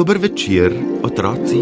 [0.00, 0.72] Dober večer,
[1.02, 1.60] otroci.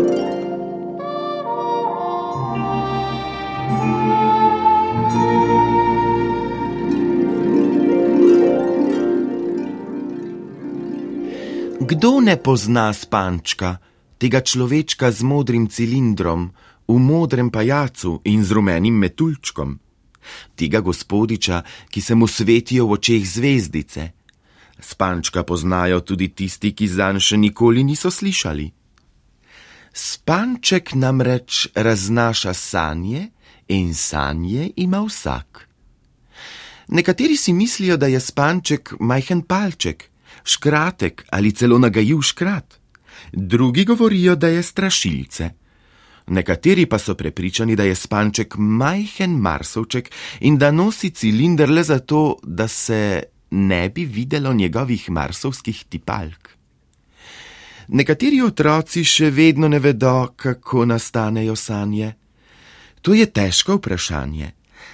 [11.81, 13.81] Kdo ne pozna spančka,
[14.23, 16.55] tega človečka z modrim cilindrom,
[16.87, 19.75] v modrem pajacu in z rumenim metuljčkom?
[20.55, 24.18] Tega gospodiča, ki se mu svetijo v očeh zvezdice.
[24.81, 28.71] Spančka poznajo tudi tisti, ki zanj še nikoli niso slišali.
[29.93, 33.31] Spanček namreč raznaša sanje
[33.69, 35.69] in sanje ima vsak.
[36.89, 40.05] Nekateri si mislijo, da je spanček majhen palček,
[40.45, 42.79] škratek ali celo nagajiv škrat,
[43.33, 45.51] drugi govorijo, da je strašilce.
[46.27, 52.39] Nekateri pa so prepričani, da je spanček majhen marsovček in da nosi cilinder le zato,
[52.43, 56.59] da se ne bi videlo njegovih marsovskih tipalk.
[57.89, 62.13] Nekateri otroci še vedno ne vedo, kako nastanejo sanje.
[63.01, 64.53] To je težko vprašanje.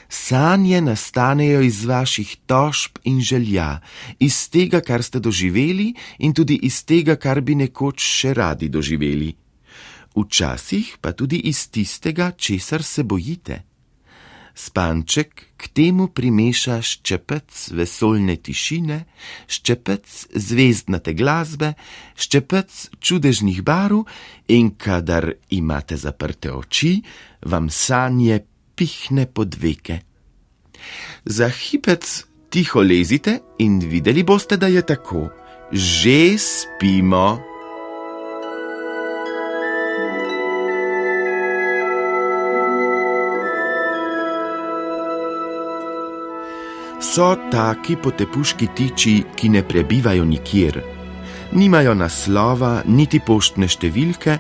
[0.09, 3.81] Sanje nastanejo iz vaših tožb in želja,
[4.21, 9.35] iz tega, kar ste doživeli, in tudi iz tega, kar bi nekoč še radi doživeli.
[10.15, 13.74] Včasih pa tudi iz tistega, česar se bojite.
[14.55, 18.99] Spanček k temu primeša ščepec vesoljne tišine,
[19.51, 21.73] ščepec zvezdnate glasbe,
[22.15, 22.71] ščepec
[23.03, 24.05] čudežnih barv
[24.55, 27.01] in kadar imate zaprte oči,
[27.51, 28.45] vam sanje
[28.79, 29.99] pihne pod veke.
[31.25, 32.07] Za hipec
[32.51, 35.29] tiho lezite in videli boste, da je tako.
[35.73, 37.54] Že spimo.
[47.05, 50.79] So taki potepuški tiči, ki ne prebivajo nikjer.
[51.53, 54.39] Nimajo naslova, niti poštne številke,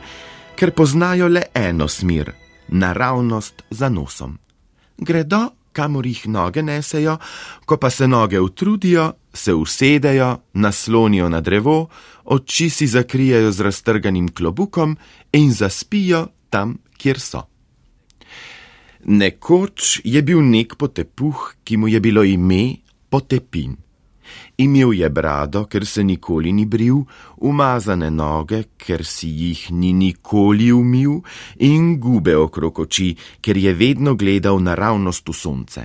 [0.56, 2.32] ker poznajo le eno smer-
[2.82, 4.38] naravnost za nosom.
[4.96, 5.42] Gredo,
[5.72, 7.18] kamor jih noge nesejo,
[7.66, 11.88] ko pa se noge utrudijo, se usedejo, naslonijo na drevo,
[12.24, 14.96] oči si zakrijajo z raztrganim klobukom
[15.32, 17.53] in zaspijo tam, kjer so.
[19.04, 22.80] Nekoč je bil nek potepuh, ki mu je bilo ime
[23.12, 23.76] Potepin.
[24.56, 27.02] Imel je brado, ker se nikoli ni bril,
[27.36, 31.20] umazane noge, ker si jih ni nikoli umil,
[31.58, 35.82] in gube okrog oči, ker je vedno gledal naravnost v sonce.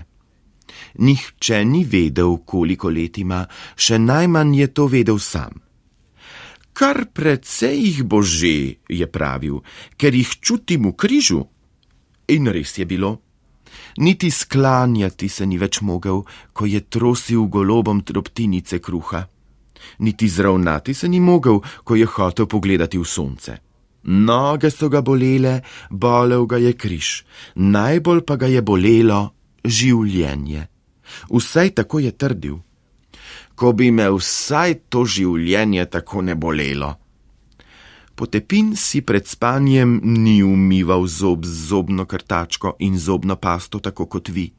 [1.03, 3.43] Nihče ni vedel, koliko let ima,
[3.75, 5.59] še najmanj je to vedel sam.
[6.73, 9.59] Kar precej jih bo že, je pravil,
[9.99, 11.43] ker jih čutim v križu.
[12.29, 13.21] In res je bilo.
[13.97, 16.23] Niti sklanjati se ni več mogel,
[16.53, 19.25] ko je trosil golobom drobtinice kruha.
[19.99, 23.57] Niti zravnati se ni mogel, ko je hotel pogledati v sonce.
[24.03, 27.23] Noge so ga bolele, bolel ga je križ,
[27.55, 29.19] najbolj pa ga je bolelo
[29.65, 30.67] življenje.
[31.29, 32.57] Vsaj tako je trdil.
[33.55, 36.95] Ko bi me vsaj to življenje tako ne bolelo.
[38.19, 44.27] Potepin si pred spanjem ni umival zob z zobno krtačko in zobno pasto tako kot
[44.27, 44.51] vi.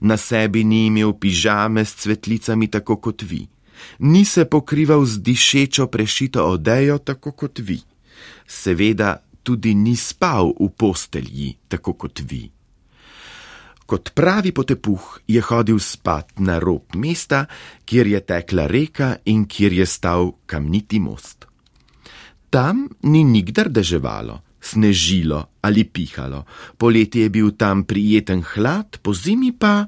[0.00, 3.48] Na sebi ni imel pižame s cvetlicami tako kot vi.
[3.98, 7.80] Ni se pokrival z dišečo prešito odejo tako kot vi.
[8.46, 12.46] Seveda tudi ni spal v postelji tako kot vi.
[13.90, 17.50] Kot pravi potepuh je hodil spat na rob mesta,
[17.82, 21.49] kjer je tekla reka in kjer je stal kamniti most.
[22.50, 26.44] Tam ni nikdar deževalo, snežilo ali pihalo.
[26.76, 29.86] Poleti je bil tam prijeten hlad, po zimi pa,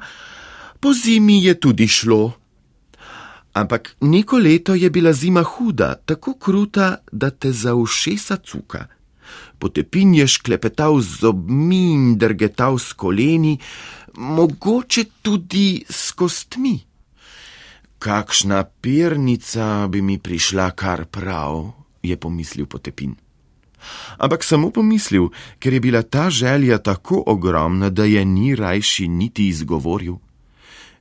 [0.81, 2.33] po zimi je tudi šlo.
[3.53, 8.87] Ampak neko leto je bila zima huda, tako kruta, da te za ušesa cuka.
[9.59, 13.59] Potepin je šklepetal z zobmi in drgetal s koleni,
[14.15, 16.79] mogoče tudi s kostmi.
[17.99, 23.15] Kakšna pernica bi mi prišla kar prav, je pomislil potepin.
[24.19, 29.49] Ampak samo pomislil, ker je bila ta želja tako ogromna, da je ni rajši niti
[29.49, 30.17] izgovoril.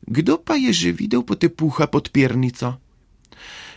[0.02, 2.74] Kdo pa je že videl potepuha pod pernico?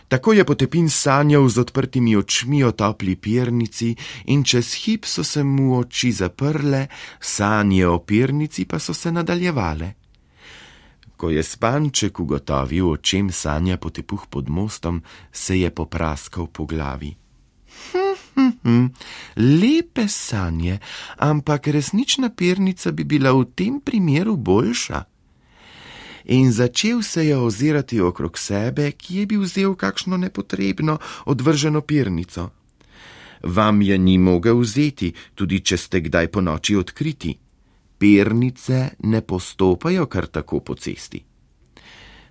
[0.07, 3.95] Tako je potepin sanjal z odprtimi očmi o topli pernici
[4.25, 6.87] in čez hip so se mu oči zaprle,
[7.19, 10.04] sanje o pernici pa so se nadaljevale.
[11.17, 17.15] Ko je spanček ugotovil, o čem sanja potepuh pod mostom, se je popraskal po glavi.
[17.91, 18.85] Hm, hm, hm,
[19.35, 20.79] lepe sanje,
[21.17, 25.03] ampak resnična pernica bi bila v tem primeru boljša.
[26.25, 32.49] In začel se je ozirati okrog sebe, ki je bil vzel kakšno nepotrebno, odvrženo pernico.
[33.43, 37.44] Vam je ni mogel vzeti, tudi če ste kdaj po noči odkriti.
[38.05, 41.23] Pernice ne postopajo kar tako po cesti.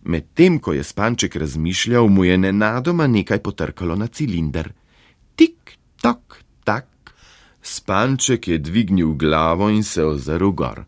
[0.05, 4.71] Medtem ko je spanček razmišljal, mu je nenadoma nekaj potrkalo na cilinder.
[5.35, 7.15] Tik, tok, tak.
[7.63, 10.85] Spanček je dvignil glavo in se ozrl gor.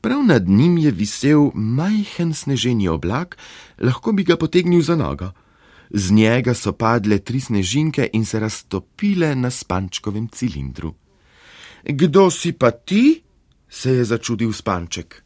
[0.00, 3.36] Prav nad njim je visel majhen sneženi oblak,
[3.78, 5.32] lahko bi ga potegnil za nogo.
[5.90, 10.94] Z njega so padle tri snežinke in se raztopile na spančkovem cilindru.
[11.84, 13.23] Kdo si pa ti?
[13.74, 15.24] Se je začudil spanček.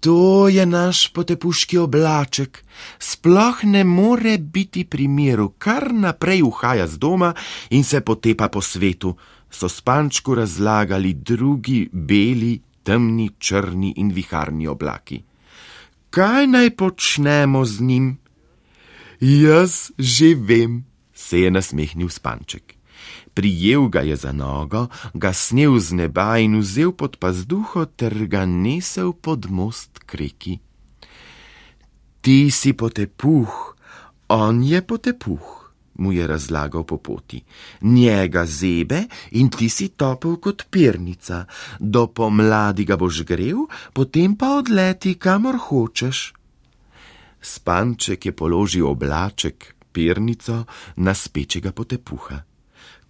[0.00, 2.64] To je naš potepuški oblaček,
[2.98, 7.32] sploh ne more biti pri miru, kar naprej uhaja z doma
[7.70, 9.16] in se potepa po svetu,
[9.50, 15.22] so spančku razlagali drugi beli, temni, črni in viharni oblaki.
[16.10, 18.06] Kaj naj počnemo z njim?
[19.20, 22.76] Jaz že vem, se je nasmehnil spanček.
[23.34, 28.46] Prijel ga je za nogo, ga snil z neba in vzel pod pazduho ter ga
[28.46, 30.58] nesel pod most kreki.
[32.20, 33.74] Ti si potepuh,
[34.28, 35.64] on je potepuh,
[35.98, 37.42] mu je razlagal po poti.
[37.82, 41.44] Njega zebe in ti si topel kot pernica,
[41.78, 46.32] do pomladi ga boš grev, potem pa odleti kamor hočeš.
[47.40, 50.64] Spanček je položil oblaček, pernico
[50.96, 52.53] na spečega potepuha.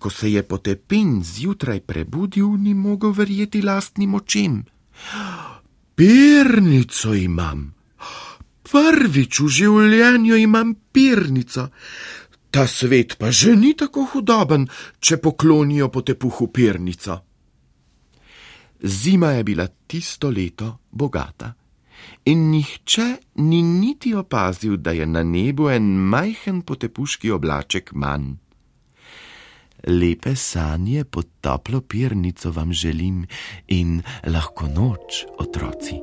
[0.04, 4.58] Ko se je potepin zjutraj prebudil, ni mogel verjeti lastnim očem.
[5.96, 7.62] Pernico imam.
[8.68, 11.64] Prvič v življenju imam pernico.
[12.52, 14.68] Ta svet pa že ni tako hudoben,
[15.00, 17.16] če poklonijo potepuhu pernico.
[18.84, 21.54] Zima je bila tisto leto bogata
[22.28, 28.43] in nihče ni niti opazil, da je na nebu en majhen potepuški oblaček manj.
[29.86, 33.26] Lepe sanje pod toplo pirnico vam želim
[33.68, 36.00] in lahko noč, otroci.